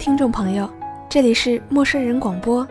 [0.00, 0.66] 听众朋友，
[1.10, 2.66] 这里是陌生人广播，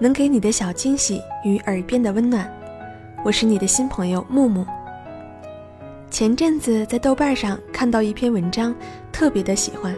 [0.00, 2.52] 能给你的小惊喜与耳边的温暖，
[3.24, 4.66] 我是你的新朋友木木。
[6.10, 8.74] 前阵子在豆瓣上看到一篇文章，
[9.12, 9.94] 特别的喜欢，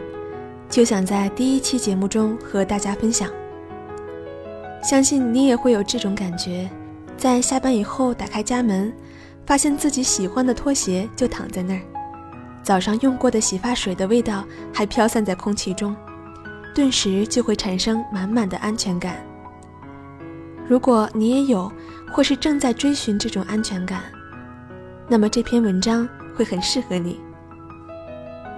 [0.68, 3.30] 就想在第一期节目中和大家分享。
[4.82, 6.68] 相信你也会有这种感觉，
[7.16, 8.92] 在下班以后打开家门，
[9.46, 11.80] 发现自己喜欢的拖鞋就躺在那儿，
[12.62, 15.96] 早上用过的洗发水的味道还飘散在空气中。
[16.76, 19.16] 顿时就会产生满满的安全感。
[20.68, 21.72] 如果你也有，
[22.12, 24.02] 或是正在追寻这种安全感，
[25.08, 27.18] 那么这篇文章会很适合你。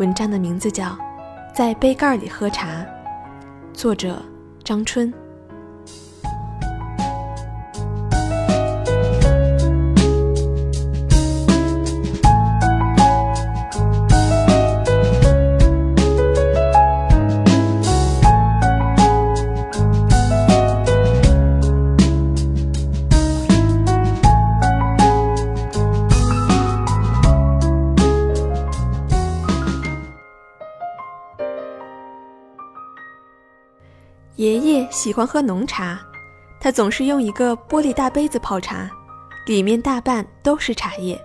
[0.00, 0.86] 文章的名字叫
[1.54, 2.66] 《在杯盖里喝茶》，
[3.72, 4.20] 作者
[4.64, 5.14] 张春。
[34.98, 35.96] 喜欢喝浓茶，
[36.58, 38.90] 他总是用一个玻璃大杯子泡茶，
[39.46, 41.16] 里面大半都是茶叶。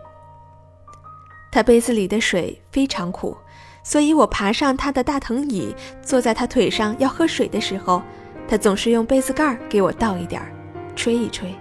[1.51, 3.35] 他杯子里的水非常苦，
[3.81, 7.99] 所以我爬上他的大藤椅，坐在他腿上要喝水的时候，
[8.47, 10.53] 他总是用杯子盖给我倒一点儿，
[10.95, 11.51] 吹一吹。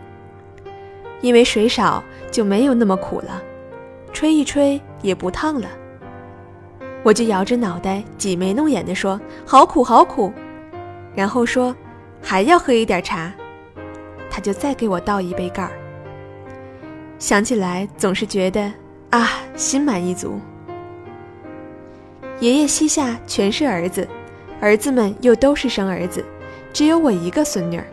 [1.22, 3.42] 因为水少，就没有那么苦了，
[4.12, 5.66] 吹一吹也不烫了。
[7.02, 10.30] 我就摇着脑袋，挤眉弄眼地说：“好苦，好苦。”
[11.16, 11.74] 然后说
[12.22, 13.32] ：“还要喝一点茶。”
[14.30, 15.72] 他就再给我倒一杯盖儿。
[17.18, 18.72] 想起来总是觉得
[19.10, 20.40] 啊，心满意足。
[22.40, 24.08] 爷爷膝下全是儿子，
[24.60, 26.24] 儿子们又都是生儿子，
[26.72, 27.84] 只有我一个孙女儿。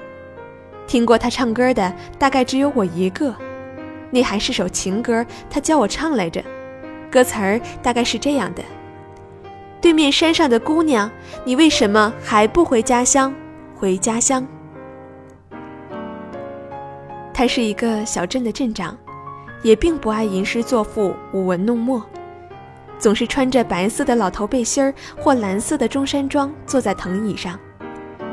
[0.88, 3.35] 听过他唱歌的大概只有我一个，
[4.09, 6.41] 那还是首情歌，他教我唱来着。
[7.12, 8.63] 歌词儿大概是这样的。
[9.81, 11.12] 对面山上的姑娘，
[11.44, 13.31] 你为什么还不回家乡？
[13.79, 14.45] 回家乡。
[17.34, 18.97] 他是一个小镇的镇长，
[19.63, 22.03] 也并不爱吟诗作赋、舞文弄墨，
[22.97, 27.57] 总是穿着白色的老头背心儿或蓝色的中山装坐在藤椅上，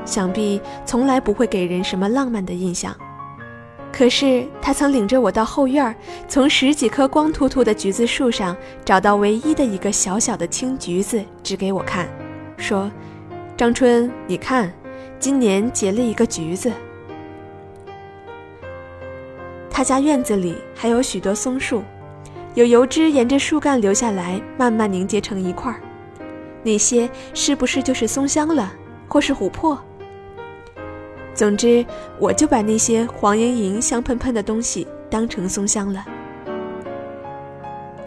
[0.04, 2.92] 想必从来不会给人什么浪漫的印象。
[3.92, 5.94] 可是他曾领着我到后院儿，
[6.28, 8.54] 从十几棵光秃秃的橘子树上
[8.84, 12.08] 找到唯一的一个小小的青橘子，指给我看，
[12.58, 12.90] 说
[13.56, 14.70] ：“张春，你看，
[15.18, 16.72] 今年结了一个橘子。”
[19.70, 21.82] 他家院子里还有许多松树，
[22.54, 25.80] 有油脂沿着树干流下来，慢慢凝结成一块儿。
[26.62, 28.72] 那些是不是就是松香了，
[29.06, 29.78] 或是琥珀？
[31.34, 31.84] 总之，
[32.18, 36.04] 我就把那些黄莹莹、香喷喷的东西当成松香了。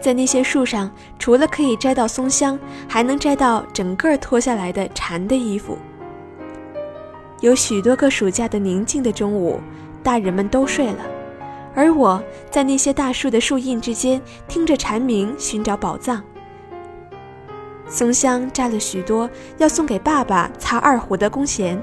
[0.00, 5.78] 在那些树上，除了可以摘到松香，还能摘到整个脱下来的蝉的衣服。
[7.40, 9.60] 有许多个暑假的宁静的中午，
[10.02, 10.98] 大人们都睡了，
[11.74, 16.22] 而我在那些大树的树荫之间，听着蝉鸣，寻找宝藏。
[17.88, 21.82] 松香摘了许多，要送给爸爸擦二胡的弓弦。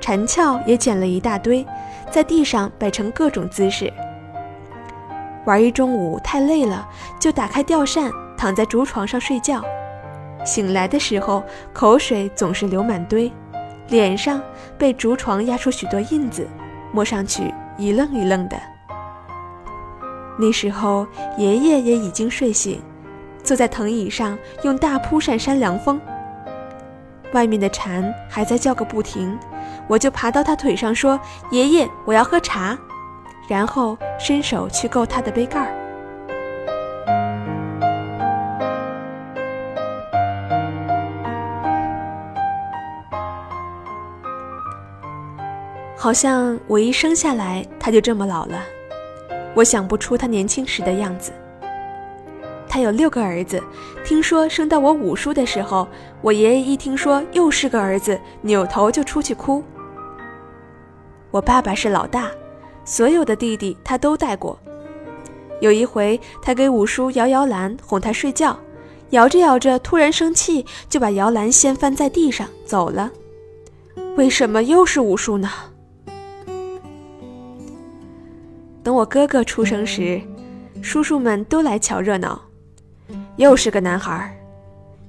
[0.00, 1.64] 蝉鞘也捡了一大堆，
[2.10, 3.92] 在地上摆成各种姿势。
[5.44, 6.88] 玩一中午太累了，
[7.20, 9.62] 就打开吊扇，躺在竹床上睡觉。
[10.44, 13.30] 醒来的时候，口水总是流满堆，
[13.88, 14.40] 脸上
[14.78, 16.48] 被竹床压出许多印子，
[16.92, 18.56] 摸上去一愣一愣的。
[20.38, 21.06] 那时候
[21.36, 22.82] 爷爷也已经睡醒，
[23.42, 26.00] 坐在藤椅上用大蒲扇扇凉风。
[27.32, 29.38] 外面的蝉还在叫个不停。
[29.88, 31.18] 我就爬到他腿上说
[31.50, 32.78] ：“爷爷，我要喝茶。”
[33.48, 35.81] 然后伸手去够他的杯盖儿。
[46.02, 48.60] 好像我一生下来他就这么老了，
[49.54, 51.30] 我想不出他年轻时的样子。
[52.68, 53.62] 他有六个儿子，
[54.04, 55.86] 听说生到我五叔的时候，
[56.20, 59.62] 我爷爷一听说又是个儿子，扭头就出去哭。
[61.30, 62.32] 我爸爸是老大，
[62.84, 64.58] 所有的弟弟他都带过。
[65.60, 68.58] 有一回，他给五叔摇摇篮哄他睡觉，
[69.10, 73.08] 摇着摇着突然生气，就把摇篮掀翻在地上走了。
[74.16, 75.48] 为什么又是五叔呢？
[79.02, 80.22] 我哥哥出生时，
[80.80, 82.40] 叔叔们都来瞧热闹。
[83.34, 84.32] 又是个男孩，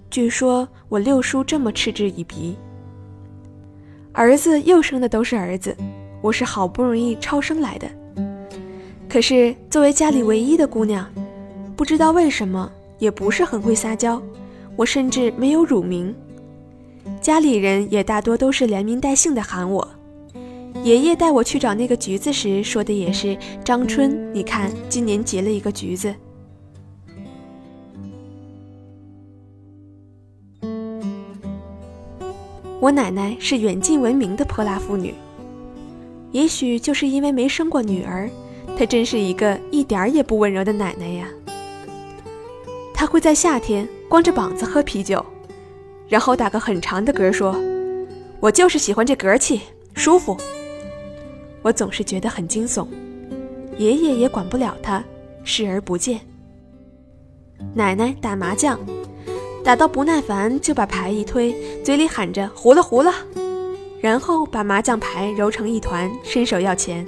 [0.10, 2.58] 据说我六叔这么嗤之以鼻。
[4.12, 5.78] 儿子又生的都是儿子，
[6.24, 7.88] 我是好不容易超生来的。
[9.08, 11.08] 可是作为家里唯一的姑娘，
[11.76, 14.20] 不知道为什么也不是很会撒娇，
[14.76, 16.16] 我甚至没有乳名。
[17.22, 19.88] 家里人也大多都是连名带姓的喊我。
[20.84, 26.14] 爷爷带我去找那个橘子时说的也是张春，你看今年结了一个橘子。
[32.82, 35.14] 我奶奶是远近闻名的泼辣妇女，
[36.34, 38.30] 也许就是因为没生过女儿，
[38.78, 41.30] 她真是一个一点儿也不温柔的奶奶呀。
[42.94, 45.26] 她会在夏天光着膀子喝啤酒，
[46.10, 47.56] 然后打个很长的嗝说
[48.42, 49.62] ：“我就是喜欢这嗝气，
[49.94, 50.36] 舒服。”
[51.64, 52.88] 我总是觉得很惊悚，
[53.78, 55.04] 爷爷也管不了他，
[55.44, 56.20] 视而不见。
[57.74, 58.80] 奶奶打麻将。
[59.64, 61.56] 打到不耐烦，就把牌一推，
[61.86, 63.14] 嘴里喊着“糊了糊了”，
[64.02, 67.08] 然后把麻将牌揉成一团，伸手要钱。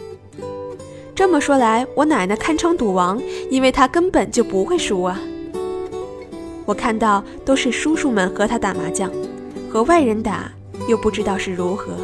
[1.13, 5.19] 这么说来，我奶奶堪称赌王，因为她根本就不会输啊。
[6.65, 9.11] 我看到都是叔叔们和她打麻将，
[9.69, 10.49] 和外人打
[10.87, 11.97] 又不知道是如何。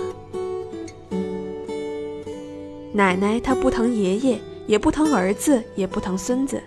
[2.93, 6.61] 奶奶她不疼爷爷，也不疼儿子，也不疼孙子，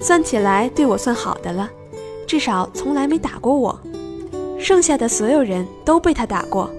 [0.00, 1.70] 算起来对我算好的了。
[2.26, 3.78] 至少从来没打过我，
[4.58, 6.70] 剩下的所有人都被他打过。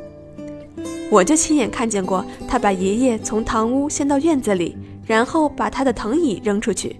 [1.11, 4.75] 我就亲眼看见过他把爷爷从堂屋掀到院子里，
[5.05, 6.95] 然后把他的藤椅扔出去。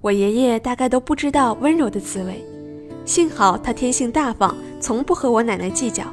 [0.00, 2.44] 我爷爷大概都不知道温柔的滋味，
[3.04, 6.04] 幸好他天性大方，从不和我奶奶计较。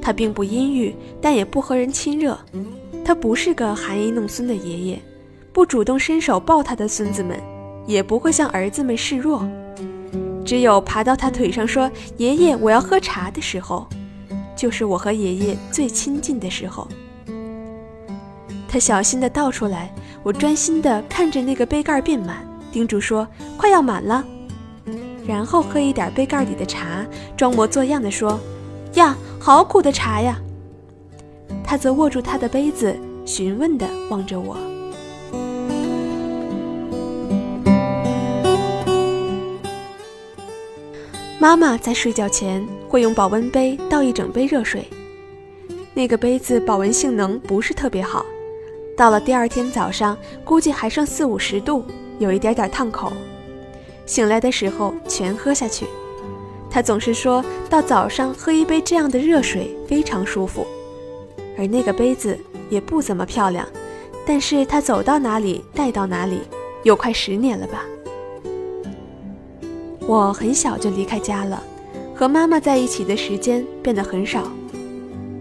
[0.00, 2.38] 他并不阴郁，但也不和人亲热。
[3.08, 5.02] 他不是个含饴弄孙的爷爷，
[5.50, 7.40] 不主动伸手抱他的孙子们，
[7.86, 9.48] 也不会向儿子们示弱。
[10.44, 13.88] 只有爬到他腿上说“爷爷，我要喝茶”的时候，
[14.54, 16.86] 就是我和爷爷最亲近的时候。
[18.68, 19.90] 他小心地倒出来，
[20.22, 23.26] 我专心地看着那个杯盖变满，叮嘱说
[23.56, 24.22] ：“快要满了。”
[25.26, 27.06] 然后喝一点杯盖里的茶，
[27.38, 28.38] 装模作样地说
[28.96, 30.38] ：“呀，好苦的茶呀！”
[31.64, 34.56] 他则握住他的杯子，询问地望着我。
[41.40, 44.88] 妈妈在睡觉前会用保温杯倒一整杯热水，
[45.94, 48.26] 那个杯子保温性能不是特别好，
[48.96, 51.84] 到了第二天早上估计还剩四五十度，
[52.18, 53.12] 有一点点烫口。
[54.04, 55.86] 醒来的时候全喝下去。
[56.70, 60.66] 她总是说到早上喝一杯这样的热水非常舒服，
[61.58, 62.38] 而那个杯子
[62.70, 63.66] 也不怎么漂亮，
[64.24, 66.38] 但是它走到哪里带到哪里，
[66.84, 67.84] 有快十年了吧。
[70.06, 71.62] 我很小就离开家了，
[72.14, 74.50] 和妈妈在一起的时间变得很少。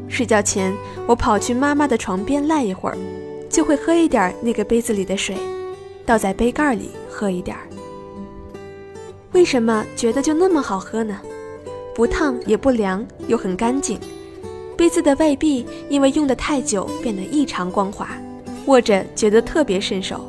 [0.10, 0.74] 睡觉前，
[1.06, 2.98] 我跑去妈妈的床边赖一会儿，
[3.48, 5.38] 就会喝一点那个杯子里的水，
[6.06, 7.64] 倒在杯盖里喝一点儿。
[9.34, 11.20] 为什么觉得就那么好喝呢？
[11.94, 14.00] 不烫也不凉，又很干净。
[14.78, 18.10] 杯子的外壁因为用的太久变得异常光滑，
[18.68, 20.24] 握着觉得特别顺手。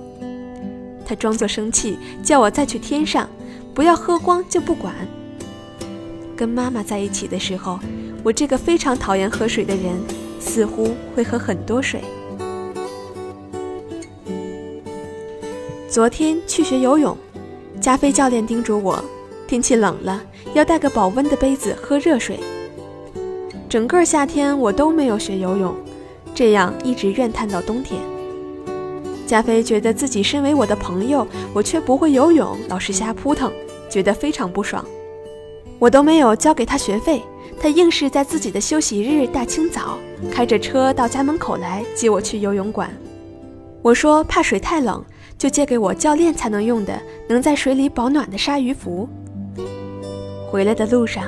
[1.04, 3.28] 他装作生气，叫我再去添上。
[3.74, 4.94] 不要喝光就不管。
[6.34, 7.78] 跟妈妈在一起的时候，
[8.24, 9.92] 我这个非常讨厌喝水的人，
[10.40, 12.00] 似乎会喝很多水。
[15.88, 17.16] 昨天去学游泳，
[17.80, 19.02] 加菲教练叮嘱我，
[19.46, 20.22] 天气冷了
[20.54, 22.40] 要带个保温的杯子喝热水。
[23.68, 25.75] 整个夏天我都没有学游泳，
[26.34, 28.00] 这样一直怨叹到冬天。
[29.26, 33.52] 加菲觉得自己身为我的朋友，我却不会游泳，老是瞎扑腾。
[33.90, 34.84] 觉得非常不爽，
[35.78, 37.22] 我都没有交给他学费，
[37.58, 39.98] 他硬是在自己的休息日大清早
[40.30, 42.90] 开着车到家门口来接我去游泳馆。
[43.80, 45.02] 我说怕水太冷，
[45.38, 49.08] 就借给我教练才能用的能在水里保暖的鲨鱼服。
[50.50, 51.25] 回来的路上，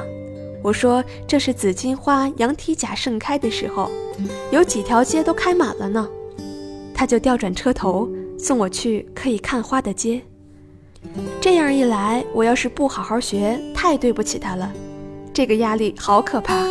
[0.62, 3.90] 我说这是紫荆花羊蹄甲盛开的时候，
[4.50, 6.08] 有几条街都开满了呢。
[6.94, 10.20] 他就调转车头送我去可以看花的街。
[11.40, 14.70] 这样一来，我要是不好好学，太对不起他了。
[15.32, 16.62] 这个压力好可怕。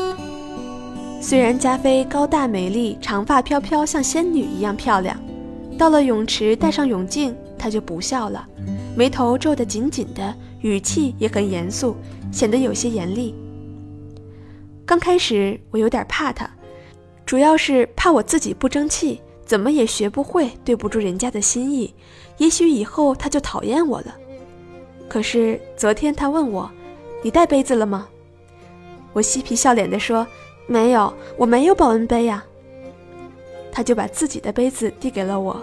[1.19, 5.19] 虽然加菲高大美丽，长发飘飘，像仙女一样漂亮，
[5.79, 8.48] 到了泳池戴上泳镜，他就不笑了，
[8.96, 11.96] 眉头皱得紧紧的，语气也很严肃，
[12.31, 13.34] 显得有些严厉。
[14.89, 16.50] 刚开始我有点怕他，
[17.24, 19.22] 主要是怕我自己不争气。
[19.46, 21.93] 怎么也学不会，对不住人家的心意，
[22.38, 24.15] 也许以后他就讨厌我了。
[25.08, 26.67] 可是昨天他问我
[27.22, 28.08] ：“你带杯子了吗？”
[29.13, 30.25] 我嬉皮笑脸地说
[30.65, 32.43] ：“没有，我没有保温杯呀。”
[33.72, 35.62] 他就把自己的杯子递给了我，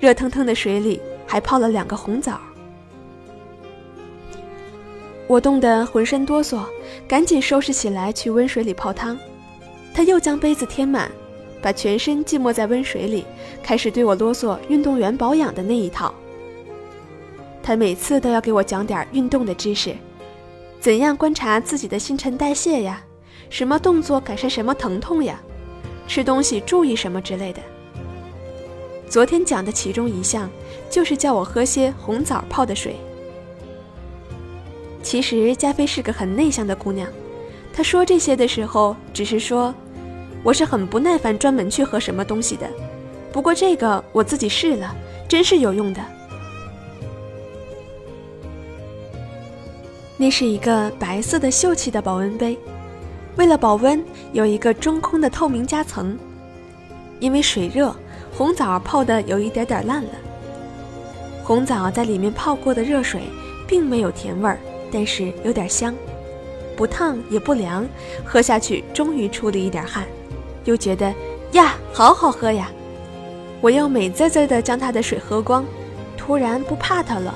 [0.00, 2.40] 热腾腾的水里还泡了两个红枣。
[5.26, 6.64] 我冻得浑身哆嗦，
[7.08, 9.18] 赶紧收拾起来去温水里泡汤。
[9.94, 11.10] 他又将杯子添满。
[11.62, 13.24] 把全身浸没在温水里，
[13.62, 16.14] 开始对我啰嗦运动员保养的那一套。
[17.62, 19.94] 他每次都要给我讲点运动的知识，
[20.78, 23.02] 怎样观察自己的新陈代谢呀？
[23.48, 25.40] 什么动作改善什么疼痛呀？
[26.06, 27.62] 吃东西注意什么之类的。
[29.08, 30.50] 昨天讲的其中一项，
[30.90, 32.96] 就是叫我喝些红枣泡的水。
[35.14, 37.08] 其实加菲是个很内向的姑娘，
[37.72, 39.72] 她说这些的时候，只是说。
[40.42, 42.68] 我是很不耐烦，专门去喝什么东西的。
[43.32, 44.92] 不过这个我自己试了，
[45.28, 46.04] 真是有用的。
[50.16, 52.58] 那是一个白色的秀气的保温杯，
[53.36, 56.18] 为了保温，有一个中空的透明夹层。
[57.20, 57.94] 因为水热，
[58.36, 60.10] 红枣泡的有一点点烂了。
[61.44, 63.22] 红枣在里面泡过的热水，
[63.64, 64.58] 并没有甜味儿，
[64.94, 65.92] 但是有点香，
[66.76, 67.84] 不烫也不凉，
[68.24, 70.06] 喝下去终于出了一点汗。
[70.66, 71.12] 又觉得
[71.50, 72.70] 呀，好好喝呀！
[73.60, 75.64] 我又美滋滋的将他的水喝光，
[76.16, 77.34] 突然不怕他了。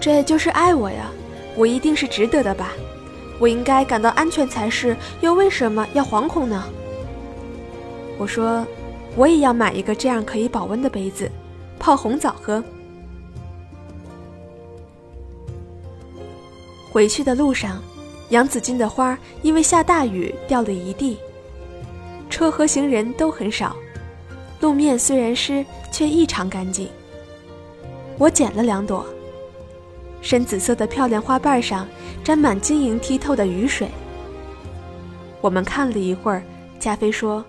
[0.00, 1.08] 这就是爱我呀！
[1.56, 2.72] 我一定是值得的吧？
[3.38, 6.64] 我应该感到安全才是，又为什么要惶恐呢？
[8.18, 8.66] 我说，
[9.14, 11.30] 我也要买一个这样可以保温的杯子，
[11.78, 12.62] 泡红枣喝。
[16.92, 17.82] 回去的路上，
[18.28, 21.16] 洋紫荆的花因为下大雨掉了一地。
[22.28, 23.74] 车和行人都很少，
[24.60, 26.90] 路面虽然湿，却异常干净。
[28.18, 29.06] 我捡了两朵，
[30.20, 31.88] 深紫色的漂亮花瓣上
[32.22, 33.88] 沾满晶莹剔透的雨水。
[35.40, 36.42] 我们看了一会儿，
[36.78, 37.42] 加菲说：“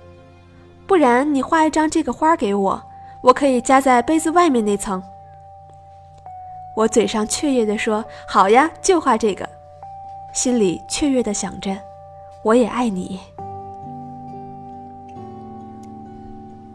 [0.88, 2.81] 不然你画一张这个花给我，
[3.21, 5.03] 我可以夹在杯子外面那层。”
[6.75, 9.47] 我嘴上雀跃地说：“好呀，就画这个。”
[10.33, 11.77] 心里雀跃地想着
[12.43, 13.19] ：“我也爱你。”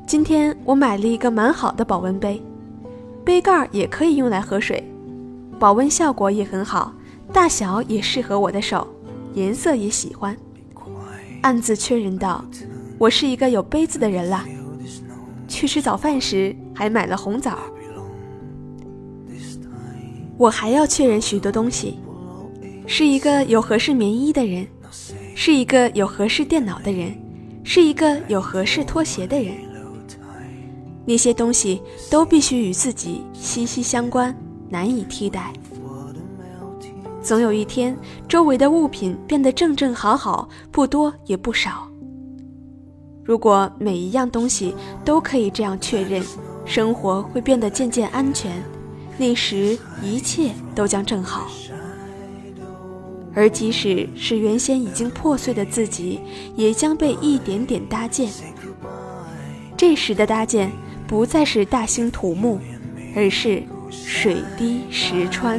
[0.06, 2.40] 今天我买了一个蛮好的保温杯，
[3.24, 4.82] 杯盖也可以用来喝水，
[5.58, 6.92] 保温效果也很好，
[7.32, 8.86] 大小也适合我的手，
[9.34, 10.36] 颜色也喜欢。
[11.42, 12.44] 暗自确认道
[12.98, 14.44] ：“我是一个有杯子的人了。”
[15.48, 17.58] 去吃早饭时还买了红枣。
[20.38, 21.98] 我还要确认许多东西：
[22.86, 24.64] 是一个有合适棉衣的人，
[25.34, 27.12] 是一个有合适电脑的人，
[27.64, 29.52] 是一个有合适拖鞋的人。
[31.04, 34.32] 那些东西都必须与自己息息相关，
[34.68, 35.52] 难以替代。
[37.20, 37.96] 总有一天，
[38.28, 41.88] 周围的物品变得正正好好，不多也不少。
[43.24, 44.72] 如果每一样东西
[45.04, 46.22] 都可以这样确认，
[46.64, 48.62] 生活会变得渐渐安全，
[49.18, 51.48] 那时一切都将正好。
[53.34, 56.20] 而即使是原先已经破碎的自己，
[56.56, 58.30] 也将被一点点搭建。
[59.76, 60.70] 这时的搭建。
[61.08, 62.58] 不再是大兴土木，
[63.16, 65.58] 而是水滴石穿。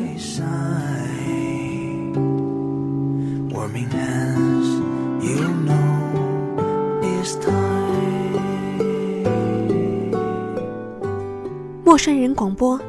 [11.84, 12.80] 陌生人广播，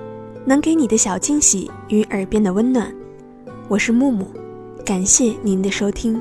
[0.50, 2.92] 能给你的小惊喜与耳边的温暖。
[3.68, 4.26] 我是木木，
[4.84, 6.20] 感谢您的收听。